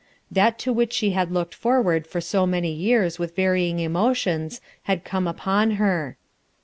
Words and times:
That 0.31 0.57
to 0.65 0.73
which 0.73 0.93
she 0.93 1.11
had 1.11 1.31
looked 1.31 1.53
forward 1.53 2.07
for 2.07 2.19
so 2.21 2.47
many 2.47 2.71
years 2.71 3.19
with 3.19 3.35
varying 3.35 3.77
emotions 3.77 4.59
had 4.85 5.05
come 5.05 5.27
upon 5.27 5.75
her. 5.77 6.17